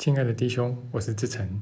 [0.00, 1.60] 亲爱的弟兄，我是志成。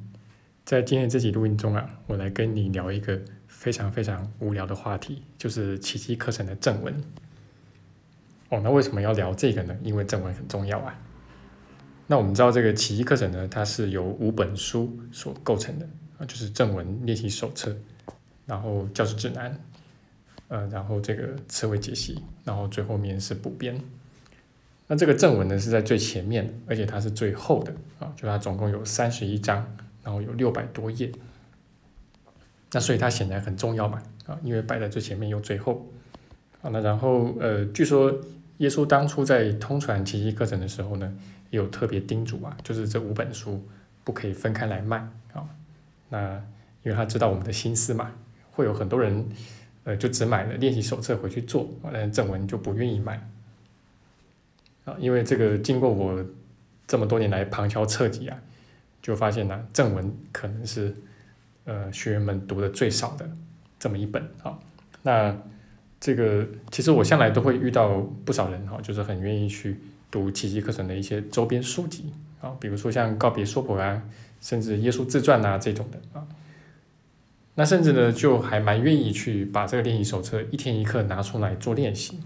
[0.64, 6.94] 在今天这集录音中啊，我来跟你聊一个非常非常无聊的话题，就是奇迹课程的正文。
[8.50, 9.76] 哦，那为什么要聊这个呢？
[9.82, 10.96] 因为正文很重要啊。
[12.06, 17.76] 那我们知道这个奇迹课程呢，它是由五本书所构成的啊，就是正文练习手册，
[18.46, 19.60] 然后教师指南，
[20.46, 23.82] 呃，然后这个词汇解析，然后最后面是补编。
[24.90, 29.64] 那这个正文呢是在最前面，而且它是最厚的啊，就它总共有三十一章，
[30.02, 31.12] 然后有六百多页。
[32.72, 35.86] 那所以它显然很重要嘛啊，因为摆在最前面又最后
[36.62, 36.70] 啊。
[36.70, 38.18] 那然后呃，据说
[38.58, 41.14] 耶稣当初在通传奇迹课程的时候呢，
[41.50, 43.62] 也有特别叮嘱啊，就是这五本书
[44.04, 44.98] 不可以分开来卖
[45.34, 45.46] 啊。
[46.08, 46.42] 那
[46.82, 48.10] 因为他知道我们的心思嘛，
[48.52, 49.28] 会有很多人
[49.84, 53.22] 呃就只买了练习手册回去做，但正文就不愿意买。
[54.88, 56.24] 啊，因为这个经过我
[56.86, 58.38] 这么多年来旁敲侧击啊，
[59.02, 60.94] 就发现呢，正文可能是
[61.64, 63.28] 呃学员们读的最少的
[63.78, 64.58] 这么一本啊。
[65.02, 65.36] 那
[66.00, 69.78] 这个其实我向来都会遇到不少人哈，就是很愿意去
[70.10, 74.02] 读奇迹课程的一些周边书籍啊，比如说像告别说婆啊，
[74.40, 76.26] 甚至耶稣自传呐这种的啊。
[77.56, 82.20] 那甚至呢，就还蛮愿意去把这个练习手册一天一课拿出来做练习。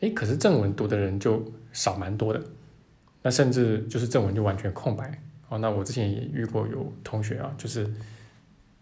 [0.00, 1.42] 诶，可是正文读的人就
[1.72, 2.42] 少蛮多的，
[3.22, 5.58] 那甚至就是正文就完全空白哦。
[5.58, 7.88] 那我之前也遇过有同学啊，就是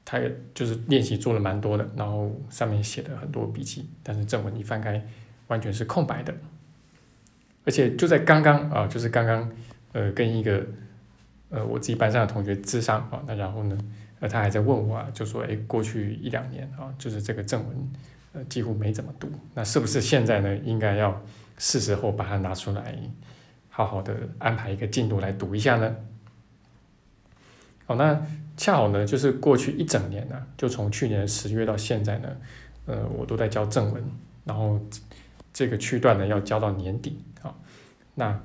[0.05, 5.01] 他也就是练习做了蛮多的，然后上面写的很多笔记，但是正文一翻开
[5.47, 6.35] 完全是空白的，
[7.65, 9.49] 而且就在刚刚啊，就是刚刚
[9.93, 10.67] 呃跟一个
[11.51, 13.79] 呃我自己班上的同学咨商啊，那然后呢，
[14.19, 17.93] 呃他还在问我啊，就说诶，过去一两年啊，就是这个正文。
[18.35, 20.57] 呃，几乎没怎么读，那是不是现在呢？
[20.65, 21.23] 应该要
[21.59, 22.99] 是时候把它拿出来，
[23.69, 25.95] 好好的安排一个进度来读一下呢？
[27.85, 32.29] 好，那恰好呢，就是过去一整年呢，就从去年十月到现在呢，
[32.87, 34.03] 呃，我都在教正文，
[34.45, 34.81] 然后
[35.53, 37.55] 这个区段呢要教到年底啊。
[38.15, 38.41] 那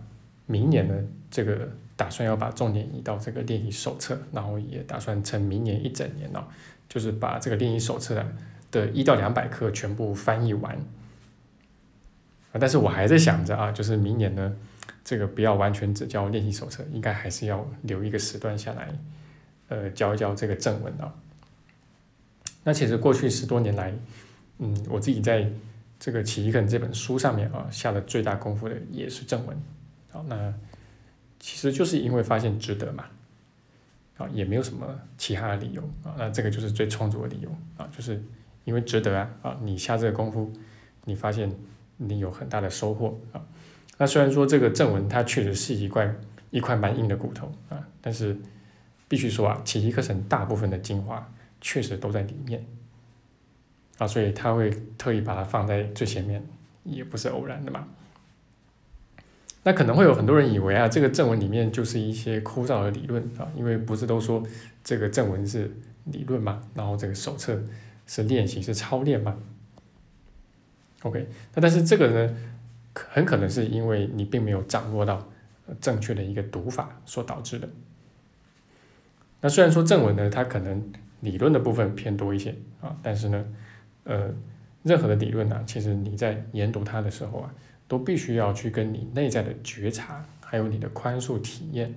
[0.48, 0.94] 明年呢，
[1.32, 6.44] 这个打算要把重点移到这个练习手册，然后也打算趁明年一整年呢，
[6.90, 8.28] 就是把这个练习手册啊。
[8.72, 10.76] 的一到两百课全部翻译完
[12.52, 14.56] 啊，但是我还在想着啊，就是明年呢，
[15.04, 18.90] 这个不要完全只教练习手册，应该还是要留一个时段下来，
[19.70, 21.14] 呃，教一教这个正文啊。
[22.64, 23.94] 那其实过去十多年来，
[24.60, 25.50] 嗯，我自己在
[26.00, 29.58] 这个《奇异课》这本书上面啊，下了最大功夫的也是正文。
[30.12, 30.54] 好，那
[31.40, 33.06] 其实就是因为发现值得嘛，
[34.18, 38.22] 啊，也没有什么其他的理由啊，那这个就是最充足的理由啊，就是。
[38.68, 39.58] 因为值得啊啊！
[39.64, 40.52] 你下这个功夫，
[41.06, 41.50] 你发现
[41.96, 43.42] 你有很大的收获啊。
[43.98, 46.14] 那虽然说这个正文它确实是一块
[46.52, 48.36] 一块蛮硬的骨头啊，但是
[49.08, 52.66] 必须说啊，奇迹课程大部分的精华确实都在里面
[54.00, 56.46] 啊，所以他会特意把它放在最前面，
[56.84, 57.88] 也不是偶然的嘛。
[59.64, 64.44] 那可能会有很多人以为啊，这个正文里面就是一些枯燥的理论啊，因为不是都说
[64.84, 65.72] 这个正文是
[66.04, 67.58] 理论嘛，然后这个手册。
[68.08, 69.38] 是练习，是操练吗
[71.04, 72.36] ？OK，那但是这个呢，
[72.94, 75.30] 很可能是因为你并没有掌握到
[75.80, 77.70] 正确的一个读法所导致的。
[79.42, 83.46] 那虽然说正文呢，它可能理论的部分偏多一些啊，但是呢，
[84.06, 84.34] 呃，
[84.84, 87.54] 任何的理论呢，其实你在研读它的时候啊，
[87.88, 91.94] 都必须要去跟你内在的觉察，还有你的宽恕体验，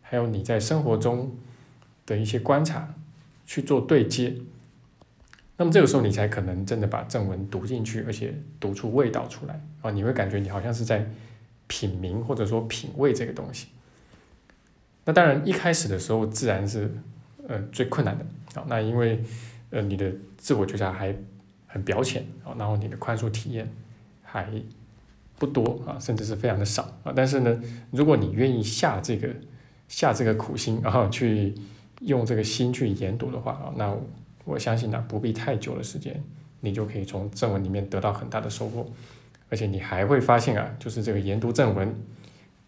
[0.00, 1.36] 还有你在生活中
[2.06, 2.94] 的一些观察
[3.44, 4.34] 去做对接。
[5.60, 9.90] 那么这个时候你才可能真的把正文读进去，而且读出味道出来啊！
[9.90, 11.04] 你会感觉你好像是在
[11.66, 13.66] 品茗或者说品味这个东西。
[15.04, 16.88] 那当然一开始的时候自然是
[17.48, 18.24] 呃最困难的
[18.54, 18.64] 啊！
[18.68, 19.20] 那因为
[19.70, 21.12] 呃你的自我觉察还
[21.66, 23.68] 很表浅啊，然后你的宽恕体验
[24.22, 24.48] 还
[25.40, 27.12] 不多啊，甚至是非常的少啊。
[27.16, 27.60] 但是呢，
[27.90, 29.28] 如果你愿意下这个
[29.88, 31.52] 下这个苦心，然后去
[32.02, 33.92] 用这个心去研读的话啊，那。
[34.48, 36.24] 我相信呢，不必太久的时间，
[36.60, 38.90] 你就可以从正文里面得到很大的收获，
[39.50, 41.94] 而且你还会发现啊，就是这个研读正文，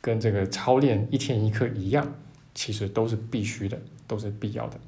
[0.03, 2.07] 跟这个操练一天一课一样，
[2.55, 4.79] 其实都是必须的，都是必要的。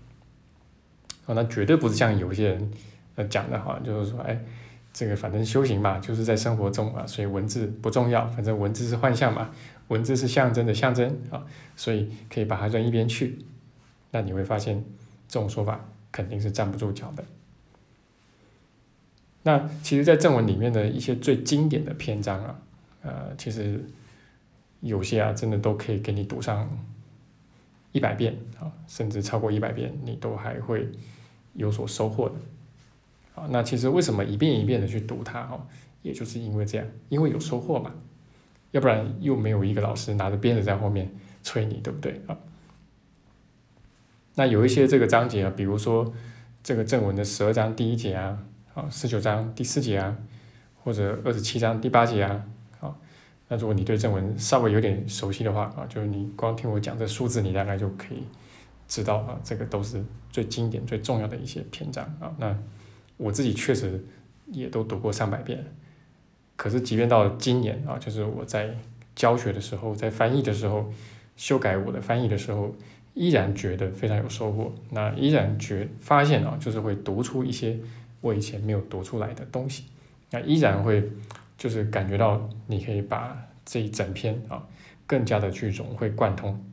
[1.25, 2.71] 啊，那绝对不是像有些人
[3.15, 4.39] 呃讲的哈，就是说，哎，
[4.93, 9.51] 这个反正修行嘛，就是在生活中啊，所以文字不重要，反正文字是幻象嘛，
[9.89, 13.39] 文字是象征的象征啊，所以可以把它扔一边去。
[14.11, 14.85] 那你会发现
[15.27, 15.89] 这种说法。
[16.13, 17.25] 肯定是站不住脚的。
[19.43, 22.61] 那其实，在正文里面的一些最经典的篇章啊，
[23.03, 23.85] 呃，其实
[24.81, 26.71] 有些啊，真的都可以给你读上
[27.91, 30.89] 一百遍啊，甚至超过一百遍，你都还会
[31.55, 32.35] 有所收获的。
[33.35, 35.67] 啊，那其实为什么一遍一遍的去读它哈，
[36.03, 37.93] 也就是因为这样，因为有收获嘛，
[38.71, 41.11] 要不然又没有一个老师拿着鞭子在后面
[41.43, 42.39] 催你，对不对啊？
[44.35, 46.11] 那有一些这个章节啊，比如说
[46.63, 48.39] 这个正文的十二章第一节啊，
[48.73, 50.17] 啊十九章第四节啊，
[50.83, 52.43] 或者二十七章第八节啊，
[52.81, 52.97] 啊，
[53.49, 58.23] 那如果你对正文稍微有点熟悉的话啊，就是你光听我讲这数字，你大概就可以
[58.89, 62.35] 知道啊，这个都是最经典、最重要的一些篇章啊。
[62.39, 62.57] 那
[63.19, 64.03] 我自己确实
[64.47, 65.63] 也都读过上百遍，
[66.57, 68.75] 可是即便到了今年啊，就是我在
[69.15, 70.91] 教学的时候，在翻译的时候，
[71.37, 72.75] 修改我的翻译的时候。
[73.15, 77.79] 依然觉得非常有收获，那依然觉发现啊，就是会读出一些
[78.23, 79.85] 我以前没有读出来的东西，
[80.31, 81.11] 那依然会
[81.59, 83.37] 就是感觉到你可以把
[83.67, 84.67] 这一整篇啊
[85.07, 86.65] 更加的去融会贯通。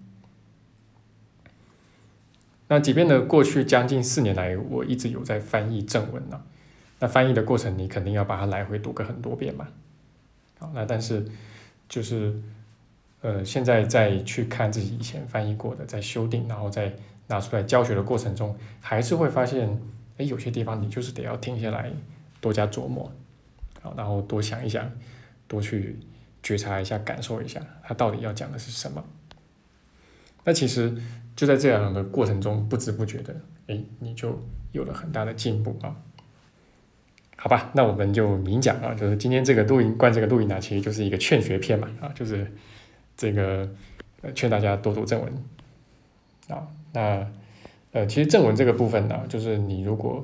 [2.69, 6.41] 那即便呢，过去将近四年来，我一直有在翻译正文呢，
[6.99, 9.67] 那翻译的过程你肯定要把它来回读个很多遍嘛，
[10.57, 11.25] 好，那但是
[11.89, 12.41] 就是。
[13.21, 16.89] 呃，现在再去看自己以前翻译过的，在修订，然后再
[17.27, 19.77] 拿出来教学的过程中，还是会发现，
[20.17, 21.91] 哎，有些地方你就是得要停下来，
[22.39, 23.11] 多加琢磨，
[23.81, 24.89] 好，然后多想一想，
[25.49, 25.99] 多去
[26.41, 29.03] 觉察一下，感受一下，他到底要讲的是什么。
[30.45, 30.95] 那其实
[31.35, 33.35] 就在这样的过程中，不知不觉的，
[33.67, 34.41] 哎，你就
[34.71, 35.93] 有了很大的进步啊。
[37.35, 42.49] 好吧，那我们就明讲啊，就是今天这个录音，关这个录音呢，其实就是一个劝学篇嘛，啊，就是。
[43.19, 43.69] 这个
[44.21, 45.33] 呃，劝大家多读正文
[46.47, 46.65] 啊。
[46.93, 47.29] 那
[47.91, 50.23] 呃，其实正文这个部分呢，就是你如果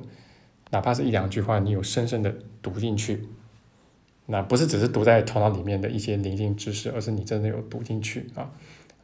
[0.70, 3.28] 哪怕是一两句话，你有深深的读进去，
[4.24, 8.50] 那不是只是读在头脑里面的一些灵性知识，而是你真的有读进去啊。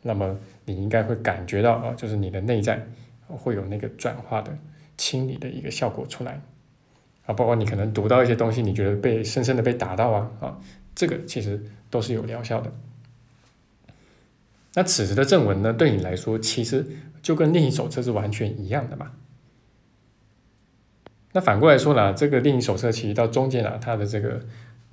[0.00, 2.86] 那么你应该会感觉到啊，就是你的内在
[3.28, 4.56] 会有那个转化的
[4.96, 6.40] 清理的一个效果出来
[7.26, 7.34] 啊。
[7.34, 10.58] 包括你可能读到一些东西，你觉得被深深的被打到啊啊，
[10.94, 12.72] 这个其实都是有疗效的。
[14.74, 16.86] 那此时的正文呢，对你来说其实
[17.20, 19.12] 就跟练习手册是完全一样的嘛。
[21.32, 24.40] 那反过来说呢，这个练习手册其实到中间啊，它的这个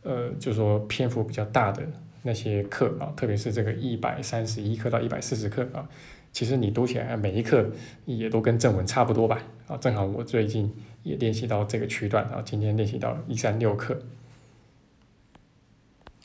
[0.04, 1.82] 呃，就是说篇幅比较大的
[2.24, 5.88] 那些课啊，特别是这个一百三十一课到一百四十课啊，
[6.34, 7.70] 其实你读起来每一课
[8.06, 9.42] 也都跟正文差不多吧。
[9.68, 10.74] 啊，正好我最近
[11.04, 13.98] 也练习到这个区段啊，今天练习到一三六课。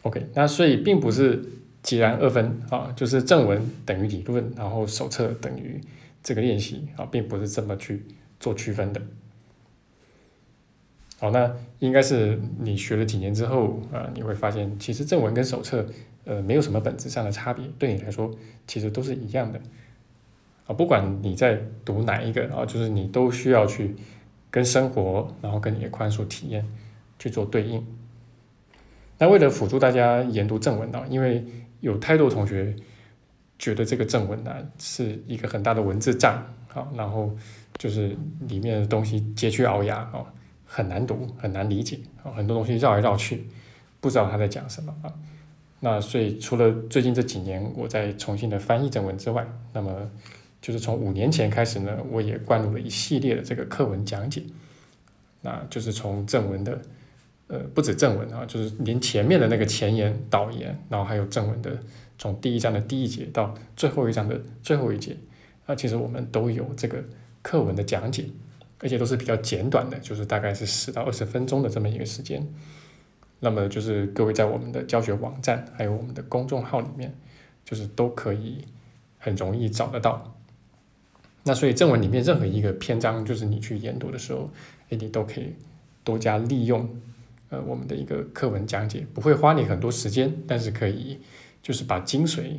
[0.03, 1.45] OK，那所以并不是。
[1.85, 5.79] 截然二分啊，就是正文等于理论，然后手册等于
[6.23, 8.03] 这个练习啊，并不是这么去
[8.41, 9.03] 做区分的。
[11.19, 15.87] 好，那应该是你学了几年之后啊，你会发现其实正文跟手册
[16.25, 18.31] 呃没有什么本质上的差别，对你来说
[18.67, 19.61] 其实都是一样的
[20.67, 20.73] 啊。
[20.73, 23.95] 不管你在读哪一个啊，就是你都需要去
[24.51, 26.67] 跟生活，然后跟你的宽恕体验
[27.19, 27.87] 去做对应。
[29.19, 31.45] 那为了辅助大家研读正文啊，因为
[31.85, 32.75] 有太多同学
[33.59, 37.31] 觉得这个正文呢是一个很大的文字障，好，然后
[37.77, 38.17] 就是
[38.49, 40.27] 里面的东西佶屈聱牙，哦，
[40.65, 43.47] 很难读，很难理解，哦，很多东西绕来绕去，
[44.01, 45.13] 不知道他在讲什么啊。
[45.81, 50.11] 那所以除了最近这几年我在重新的翻译正文之外，那么
[50.63, 54.43] 就是从五年前开始呢，我也灌入了一系列的这个课文讲解，
[55.43, 56.81] 那就是从正文的。
[57.47, 61.79] 呃，不止正文啊，就是连前面的那个前言、导言，然后还有正文的，
[62.19, 65.15] 从第一章的第一节到最后一章的最后一节，
[65.67, 67.05] 啊，其实我们都有这个
[67.43, 68.25] 课文的讲解，
[68.81, 72.49] 而且都是比较简短的，就是大概是十到二十分钟的这么一个时间。
[73.41, 77.15] 那么就是各位在我们的教学网站还有我们的公众号里面，
[77.63, 78.65] 就是都可以
[79.19, 80.35] 很容易找得到。
[81.43, 84.51] 那所以正文里面任何一个篇章，就是你去研读的时候，
[84.89, 85.53] 哎，你都可以
[86.03, 86.89] 多加利用。
[87.55, 91.21] 呃，我们的一个课文讲解不会花你很多时间，但是可以
[91.63, 92.59] 就是把精髓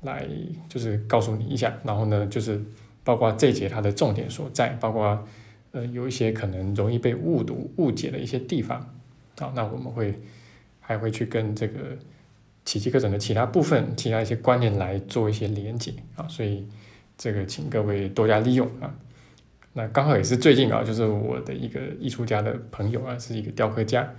[0.00, 0.26] 来
[0.66, 2.58] 就是告诉你一下，然后呢，就是
[3.04, 5.26] 包括这节它的重点所在，包括
[5.72, 8.94] 呃有一些可能容易被误读误解的一些地方，
[9.38, 10.14] 好，那我们会
[10.80, 11.98] 还会去跟这个
[12.64, 16.66] 奇迹课程的其他部分、其他一些观念来做一些连接啊，所以
[17.18, 18.94] 这个请各位多加利用啊。
[19.72, 24.12] 那刚好也是最近啊，就是我的一个艺术家的朋友啊，是一个雕刻家，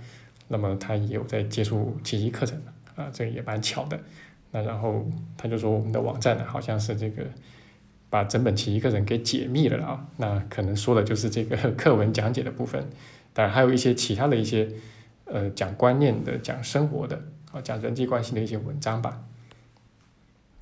[0.48, 2.58] 那么他也有在接触奇迹课程
[2.96, 4.00] 啊，这也蛮巧的。
[4.50, 5.06] 那然后
[5.36, 7.22] 他就说我们的网站呢，好像是这个
[8.08, 12.88] 把整本奇迹课程给解密了啊，那可能说的就是这个课文讲解的部分，
[13.34, 14.66] 当然还有一些其他的一些
[15.26, 19.20] 呃讲观念的、讲生活的啊、讲人际关系的一些文章吧。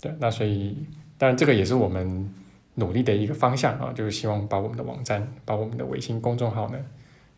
[0.01, 0.77] 对，那所以
[1.17, 2.35] 当然这个也是我们。
[2.75, 6.79] 努力的一个方向啊，就是希望把我们的网站、把我们的微信公众号呢，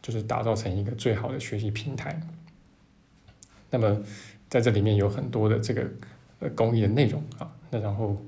[0.00, 2.20] 就是打造成一个最好的学习平台。
[3.70, 4.02] 那么
[4.48, 5.90] 在这里面有很多的这个
[6.40, 8.22] 呃公益的内容啊，那然后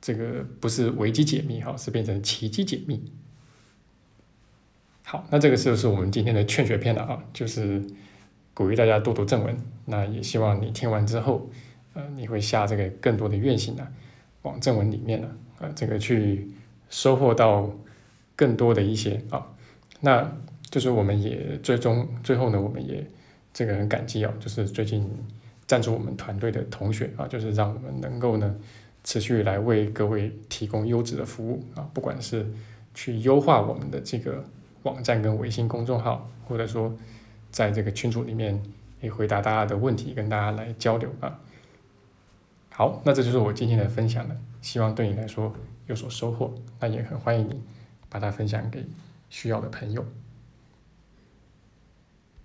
[0.00, 3.12] 这个不是危机解密哈，是变成奇迹解密。
[5.04, 7.84] 好，那这个就是我们今天的劝学篇了啊，就是
[8.54, 9.56] 鼓励大家多读正文。
[9.84, 11.50] 那也希望你听完之后，
[11.94, 13.86] 呃，你会下这个更多的愿心呢，
[14.42, 15.28] 往正文里面呢，
[15.60, 16.50] 呃，这个去
[16.90, 17.70] 收获到
[18.36, 19.46] 更多的一些啊。
[20.00, 20.30] 那
[20.70, 23.06] 就是我们也最终最后呢，我们也
[23.52, 25.08] 这个很感激啊，就是最近
[25.66, 28.54] 赞助我们团队的同学啊，就是让我们能够呢
[29.04, 32.46] 持续来为各位提供优质的服务啊，不管是
[32.94, 34.44] 去优化我们的这个。
[34.84, 36.92] 网站跟微信公众号，或者说
[37.52, 38.60] 在这个群组里面
[39.00, 41.38] 也回答大家的问题，跟大家来交流啊。
[42.82, 45.54] 好，那这就是我今天的分享了，希望对你来说
[45.86, 46.52] 有所收获。
[46.80, 47.62] 那也很欢迎你
[48.08, 48.84] 把它分享给
[49.30, 50.04] 需要的朋友。